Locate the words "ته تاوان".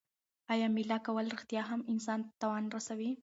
2.25-2.65